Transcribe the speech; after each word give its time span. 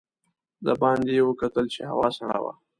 د 0.65 0.67
باندې 0.81 1.11
یې 1.17 1.23
وکتل 1.29 1.65
چې 1.73 1.81
هوا 1.89 2.07
سړه 2.17 2.37
وه. 2.43 2.53